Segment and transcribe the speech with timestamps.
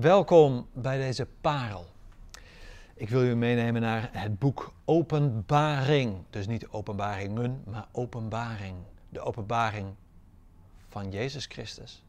[0.00, 1.86] Welkom bij deze parel.
[2.94, 6.24] Ik wil u meenemen naar het boek Openbaring.
[6.30, 8.76] Dus niet openbaringen, maar openbaring.
[9.08, 9.94] De openbaring
[10.88, 12.02] van Jezus Christus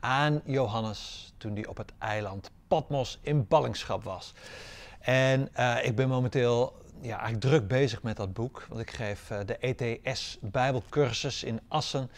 [0.00, 4.34] aan Johannes toen hij op het eiland Patmos in ballingschap was.
[5.00, 9.30] En uh, ik ben momenteel ja, eigenlijk druk bezig met dat boek, want ik geef
[9.30, 12.10] uh, de ETS Bijbelcursus in Assen.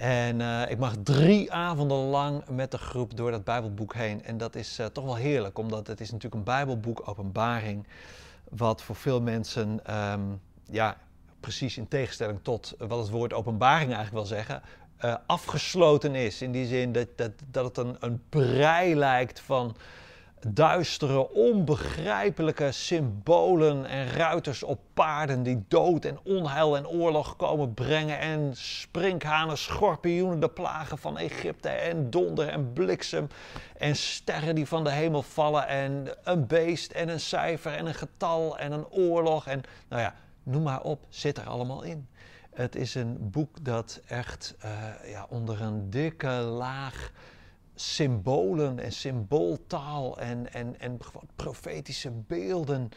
[0.00, 4.24] En uh, ik mag drie avonden lang met de groep door dat Bijbelboek heen.
[4.24, 7.86] En dat is uh, toch wel heerlijk, omdat het is natuurlijk een Bijbelboek, openbaring,
[8.48, 10.96] wat voor veel mensen, um, ja,
[11.40, 14.62] precies in tegenstelling tot wat het woord openbaring eigenlijk wil zeggen,
[15.04, 16.42] uh, afgesloten is.
[16.42, 19.76] In die zin dat, dat, dat het een, een brei lijkt van
[20.48, 28.18] duistere, onbegrijpelijke symbolen en ruiters op paarden die dood en onheil en oorlog komen brengen
[28.18, 33.28] en sprinkhanen, schorpioenen, de plagen van Egypte en donder en bliksem
[33.76, 37.94] en sterren die van de hemel vallen en een beest en een cijfer en een
[37.94, 42.08] getal en een oorlog en nou ja, noem maar op, zit er allemaal in.
[42.54, 47.12] Het is een boek dat echt uh, ja, onder een dikke laag
[47.80, 50.98] symbolen en symbooltaal en, en, en
[51.36, 52.88] profetische beelden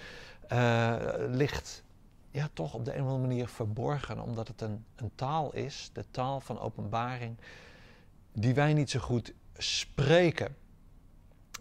[0.52, 1.84] uh, ligt
[2.32, 5.90] ja, toch op de een of andere manier verborgen, omdat het een, een taal is,
[5.94, 7.38] de taal van openbaring,
[8.34, 10.56] die wij niet zo goed spreken.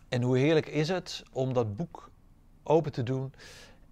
[0.09, 2.11] En hoe heerlijk is het om dat boek
[2.63, 3.33] open te doen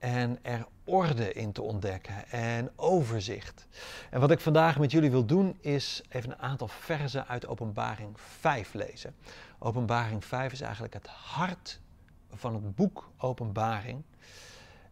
[0.01, 3.67] en er orde in te ontdekken en overzicht.
[4.11, 8.21] En wat ik vandaag met jullie wil doen is even een aantal versen uit Openbaring
[8.21, 9.15] 5 lezen.
[9.59, 11.81] Openbaring 5 is eigenlijk het hart
[12.31, 14.03] van het boek Openbaring.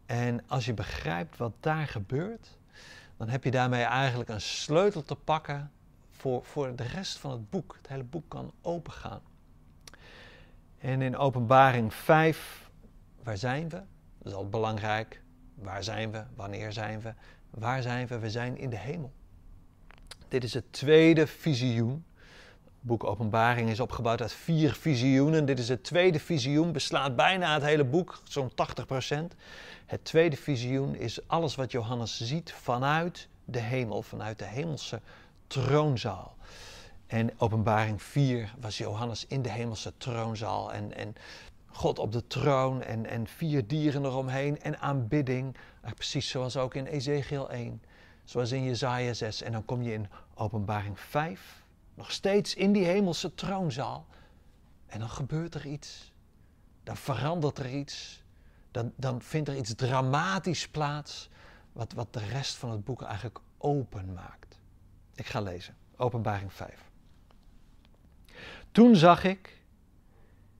[0.06, 2.58] En als je begrijpt wat daar gebeurt,
[3.16, 5.70] dan heb je daarmee eigenlijk een sleutel te pakken
[6.10, 7.74] voor, voor de rest van het boek.
[7.76, 9.20] Het hele boek kan opengaan.
[10.78, 12.70] En in Openbaring 5,
[13.22, 13.82] waar zijn we?
[14.28, 15.22] Is al belangrijk.
[15.54, 16.22] Waar zijn we?
[16.34, 17.14] Wanneer zijn we?
[17.50, 18.18] Waar zijn we?
[18.18, 19.12] We zijn in de hemel.
[20.28, 22.04] Dit is het tweede visioen.
[22.64, 25.44] Het boek Openbaring is opgebouwd uit vier visioenen.
[25.44, 28.54] Dit is het tweede visioen, beslaat bijna het hele boek, zo'n 80%.
[29.86, 35.00] Het tweede visioen is alles wat Johannes ziet vanuit de hemel, vanuit de hemelse
[35.46, 36.36] troonzaal.
[37.06, 40.72] En openbaring 4 was Johannes in de hemelse troonzaal.
[40.72, 41.14] En, en
[41.78, 45.56] God op de troon en, en vier dieren eromheen en aanbidding.
[45.94, 47.82] Precies zoals ook in Ezekiel 1,
[48.24, 49.42] zoals in Jezaja 6.
[49.42, 51.62] En dan kom je in Openbaring 5,
[51.94, 54.06] nog steeds in die hemelse troonzaal.
[54.86, 56.12] En dan gebeurt er iets.
[56.82, 58.22] Dan verandert er iets.
[58.70, 61.28] Dan, dan vindt er iets dramatisch plaats,
[61.72, 64.58] wat, wat de rest van het boek eigenlijk open maakt.
[65.14, 66.90] Ik ga lezen, Openbaring 5.
[68.72, 69.57] Toen zag ik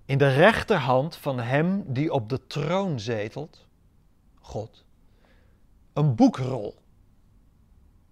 [0.09, 3.67] in de rechterhand van hem die op de troon zetelt,
[4.41, 4.85] God,
[5.93, 6.75] een boekrol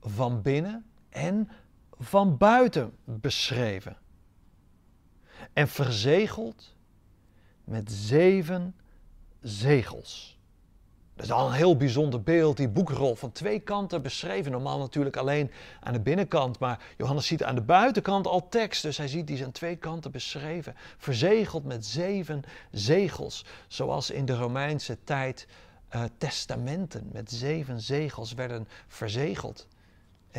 [0.01, 1.51] van binnen en
[1.99, 3.97] van buiten beschreven
[5.53, 6.75] en verzegeld
[7.65, 8.77] met zeven
[9.41, 10.36] zegels.
[11.17, 14.53] Dat is al een heel bijzonder beeld, die boekrol van twee kanten beschreven.
[14.53, 15.51] Normaal natuurlijk alleen
[15.81, 19.45] aan de binnenkant, maar Johannes ziet aan de buitenkant al tekst, dus hij ziet die
[19.45, 20.75] aan twee kanten beschreven.
[20.99, 25.47] Verzegeld met zeven zegels, zoals in de Romeinse tijd
[25.95, 29.67] uh, testamenten met zeven zegels werden verzegeld.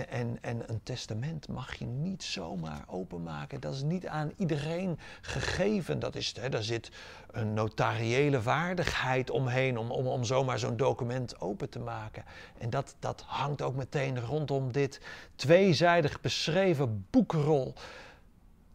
[0.06, 3.60] En, en een testament mag je niet zomaar openmaken.
[3.60, 6.00] Dat is niet aan iedereen gegeven.
[6.00, 6.92] Dat is, hè, daar zit
[7.32, 12.24] een notariële waardigheid omheen om, om, om zomaar zo'n document open te maken.
[12.58, 15.02] En dat, dat hangt ook meteen rondom dit
[15.36, 17.74] tweezijdig beschreven boekrol.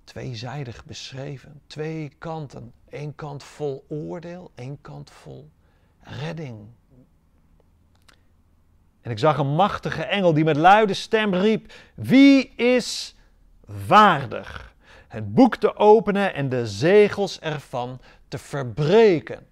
[0.05, 2.73] Tweezijdig beschreven, twee kanten.
[2.89, 5.51] Eén kant vol oordeel, één kant vol
[6.03, 6.69] redding,
[9.03, 13.17] en ik zag een machtige engel die met luide stem riep: Wie is
[13.87, 14.75] waardig
[15.09, 19.47] het boek te openen en de zegels ervan te verbreken?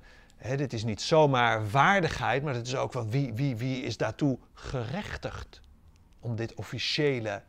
[0.57, 4.39] dit is niet zomaar waardigheid, maar het is ook van wie, wie, wie is daartoe
[4.53, 5.61] gerechtigd
[6.21, 7.43] om dit officiële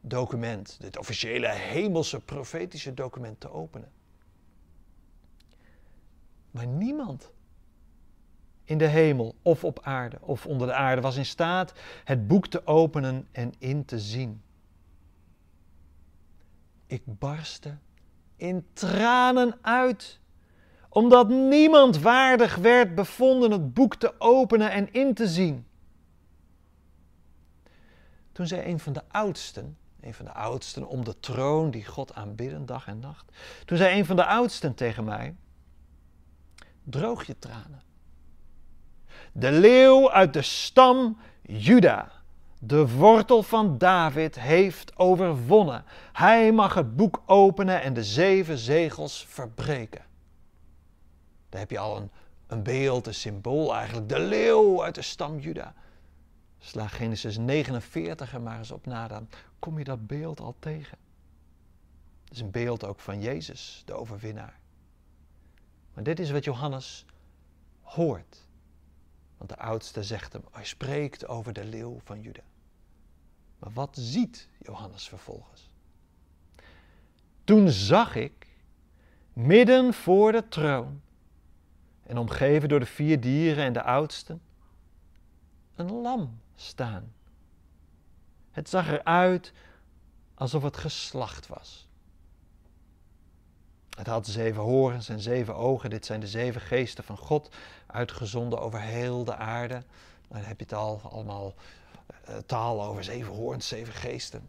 [0.00, 3.92] document, dit officiële hemelse profetische document te openen.
[6.50, 7.30] Maar niemand
[8.70, 11.72] in de hemel of op aarde of onder de aarde was in staat
[12.04, 14.42] het boek te openen en in te zien.
[16.86, 17.76] Ik barstte
[18.36, 20.20] in tranen uit,
[20.88, 25.66] omdat niemand waardig werd bevonden het boek te openen en in te zien.
[28.32, 32.14] Toen zei een van de oudsten, een van de oudsten om de troon die God
[32.14, 33.32] aanbidden dag en nacht,
[33.64, 35.36] toen zei een van de oudsten tegen mij:
[36.84, 37.88] droog je tranen.
[39.32, 42.10] De leeuw uit de stam Juda,
[42.58, 45.84] de wortel van David, heeft overwonnen.
[46.12, 50.04] Hij mag het boek openen en de zeven zegels verbreken.
[51.48, 52.10] Daar heb je al een,
[52.46, 54.08] een beeld, een symbool eigenlijk.
[54.08, 55.74] De leeuw uit de stam Juda.
[56.58, 59.28] Sla Genesis 49 er maar eens op na, dan
[59.58, 60.98] kom je dat beeld al tegen.
[62.24, 64.58] Het is een beeld ook van Jezus, de overwinnaar.
[65.94, 67.04] Maar dit is wat Johannes
[67.82, 68.48] hoort.
[69.40, 72.42] Want de oudste zegt hem, hij spreekt over de leeuw van Juda.
[73.58, 75.70] Maar wat ziet Johannes vervolgens?
[77.44, 78.46] Toen zag ik,
[79.32, 81.00] midden voor de troon,
[82.02, 84.42] en omgeven door de vier dieren en de oudsten,
[85.74, 87.12] een lam staan.
[88.50, 89.52] Het zag eruit
[90.34, 91.88] alsof het geslacht was.
[94.00, 95.90] Het had zeven horens en zeven ogen.
[95.90, 97.50] Dit zijn de zeven geesten van God,
[97.86, 99.82] uitgezonden over heel de aarde.
[100.28, 101.54] Dan heb je het al allemaal
[102.28, 104.48] uh, taal over zeven hoorns, zeven geesten.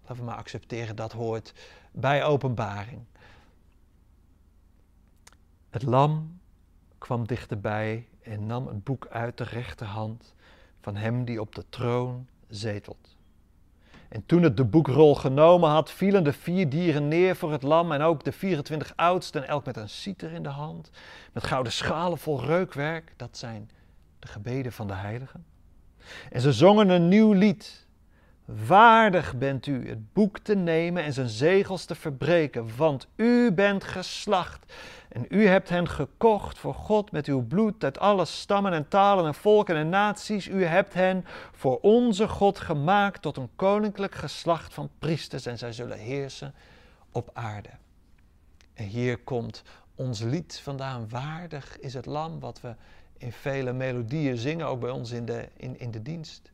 [0.00, 1.54] Laten we maar accepteren, dat hoort
[1.92, 3.04] bij openbaring.
[5.70, 6.40] Het lam
[6.98, 10.34] kwam dichterbij en nam een boek uit de rechterhand
[10.80, 13.16] van hem die op de troon zetelt.
[14.12, 17.92] En toen het de boekrol genomen had, vielen de vier dieren neer voor het lam
[17.92, 20.90] en ook de 24 oudsten, elk met een citer in de hand,
[21.32, 23.14] met gouden schalen vol reukwerk.
[23.16, 23.70] Dat zijn
[24.18, 25.44] de gebeden van de heiligen.
[26.30, 27.86] En ze zongen een nieuw lied.
[28.66, 33.84] Waardig bent u het boek te nemen en zijn zegels te verbreken, want u bent
[33.84, 34.72] geslacht
[35.08, 39.26] en u hebt hen gekocht voor God met uw bloed uit alle stammen en talen
[39.26, 40.48] en volken en naties.
[40.48, 45.72] U hebt hen voor onze God gemaakt tot een koninklijk geslacht van priesters en zij
[45.72, 46.54] zullen heersen
[47.10, 47.70] op aarde.
[48.74, 49.62] En hier komt
[49.94, 51.08] ons lied vandaan.
[51.08, 52.74] Waardig is het lam wat we
[53.18, 56.52] in vele melodieën zingen, ook bij ons in de, in, in de dienst.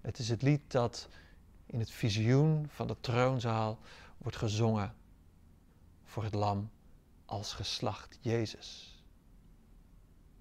[0.00, 1.08] Het is het lied dat
[1.70, 3.78] in het visioen van de troonzaal
[4.18, 4.94] wordt gezongen
[6.04, 6.70] voor het lam
[7.24, 9.02] als geslacht Jezus.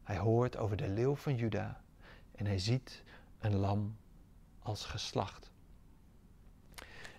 [0.03, 1.81] Hij hoort over de leeuw van Juda
[2.35, 3.03] en hij ziet
[3.39, 3.97] een lam
[4.59, 5.51] als geslacht.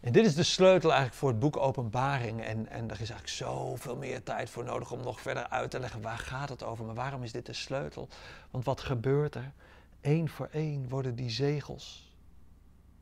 [0.00, 2.42] En dit is de sleutel eigenlijk voor het boek Openbaring.
[2.42, 5.80] En, en er is eigenlijk zoveel meer tijd voor nodig om nog verder uit te
[5.80, 6.84] leggen waar gaat het over.
[6.84, 8.08] Maar waarom is dit de sleutel?
[8.50, 9.52] Want wat gebeurt er?
[10.00, 12.14] Eén voor één worden die zegels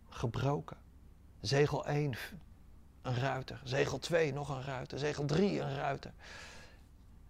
[0.09, 0.77] gebroken.
[1.41, 2.15] Zegel 1,
[3.03, 3.61] een ruiter.
[3.65, 4.99] Zegel 2, nog een ruiter.
[4.99, 6.13] Zegel 3, een ruiter.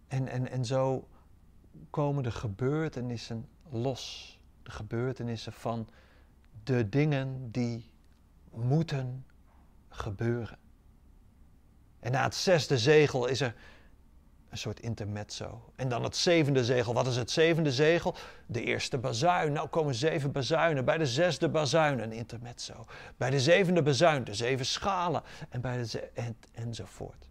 [0.09, 1.09] En, en, en zo
[1.91, 4.37] komen de gebeurtenissen los.
[4.63, 5.89] De gebeurtenissen van
[6.65, 7.91] de dingen die
[8.51, 9.27] moeten
[9.89, 10.59] gebeuren.
[12.01, 13.55] En na het zesde zegel is er
[14.49, 15.73] een soort intermezzo.
[15.77, 16.95] En dan het zevende zegel.
[16.95, 18.15] Wat is het zevende zegel?
[18.47, 19.53] De eerste bazuin.
[19.53, 20.85] Nou komen zeven bazuinen.
[20.85, 22.87] Bij de zesde bazuin een intermezzo.
[23.17, 25.23] Bij de zevende bazuin de zeven schalen.
[25.49, 27.29] En bij de en, enzovoort.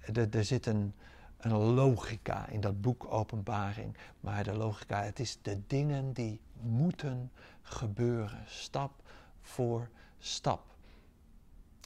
[0.00, 0.94] Er, er zit een,
[1.38, 3.96] een logica in dat boek Openbaring.
[4.20, 7.30] Maar de logica, het is de dingen die moeten
[7.62, 8.92] gebeuren, stap
[9.40, 10.76] voor stap.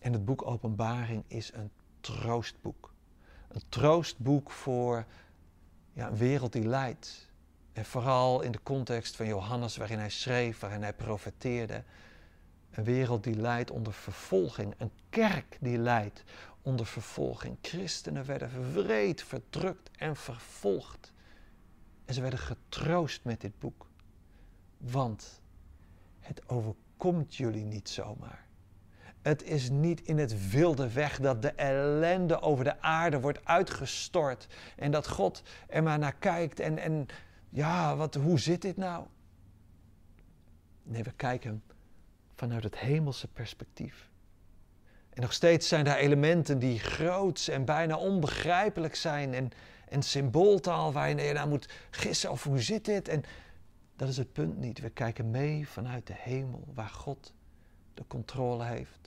[0.03, 1.71] En het boek Openbaring is een
[2.01, 2.92] troostboek.
[3.53, 5.05] Een troostboek voor
[5.93, 7.31] ja, een wereld die lijdt.
[7.73, 11.83] En vooral in de context van Johannes, waarin hij schreef, waarin hij profeteerde.
[12.71, 14.75] Een wereld die lijdt onder vervolging.
[14.79, 16.25] Een kerk die lijdt
[16.63, 17.57] onder vervolging.
[17.63, 21.13] Christenen werden wreed, verdrukt en vervolgd.
[22.05, 23.87] En ze werden getroost met dit boek.
[24.79, 25.41] Want
[26.21, 28.47] het overkomt jullie niet zomaar.
[29.23, 34.47] Het is niet in het wilde weg dat de ellende over de aarde wordt uitgestort.
[34.77, 37.07] En dat God er maar naar kijkt en, en
[37.49, 39.07] ja, wat, hoe zit dit nou?
[40.83, 41.63] Nee, we kijken
[42.35, 44.11] vanuit het hemelse perspectief.
[45.11, 49.35] En nog steeds zijn daar elementen die groots en bijna onbegrijpelijk zijn.
[49.35, 49.51] En,
[49.89, 53.09] en symbooltaal waar je naar moet gissen of hoe zit dit?
[53.09, 53.23] En
[53.97, 54.81] dat is het punt niet.
[54.81, 57.33] We kijken mee vanuit de hemel waar God
[57.95, 59.02] de controle heeft,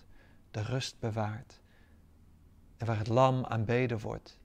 [0.56, 1.60] de rust bewaart.
[2.78, 4.40] En waar het lam aanbeden wordt.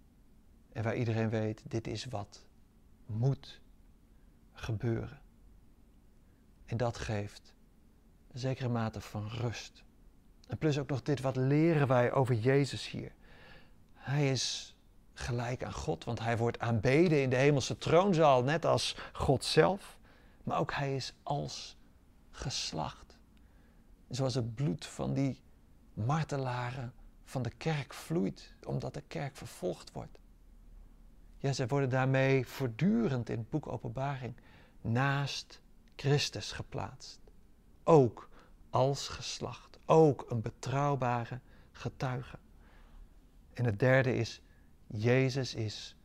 [0.73, 2.47] En waar iedereen weet, dit is wat
[3.07, 3.61] moet
[4.53, 5.21] gebeuren.
[6.65, 7.55] En dat geeft
[8.33, 9.85] een zekere mate van rust.
[10.47, 13.13] En plus ook nog dit, wat leren wij over Jezus hier?
[13.95, 14.77] Hij is
[15.13, 19.99] gelijk aan God, want hij wordt aanbeden in de hemelse troonzaal, net als God zelf.
[20.43, 21.77] Maar ook hij is als
[22.31, 23.19] geslacht.
[24.09, 25.41] Zoals het bloed van die
[26.07, 26.93] martelaren
[27.25, 30.19] van de kerk vloeit, omdat de kerk vervolgd wordt.
[31.39, 34.35] Ja, ze worden daarmee voortdurend in het boek Openbaring
[34.81, 35.61] naast
[35.97, 37.21] Christus geplaatst.
[37.85, 38.29] Ook
[38.71, 41.41] als geslacht, ook een betrouwbare
[41.73, 42.39] getuige.
[43.53, 44.43] En het derde is,
[44.87, 45.97] Jezus is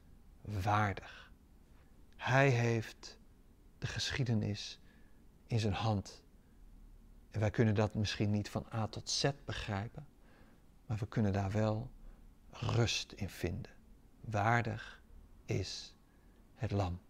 [0.41, 1.31] waardig.
[2.15, 3.17] Hij heeft
[3.77, 4.79] de geschiedenis
[5.47, 6.23] in zijn hand.
[7.35, 10.07] En wij kunnen dat misschien niet van A tot Z begrijpen,
[10.85, 11.89] maar we kunnen daar wel
[12.51, 13.71] rust in vinden.
[14.21, 15.01] Waardig
[15.45, 15.95] is
[16.53, 16.99] het lam.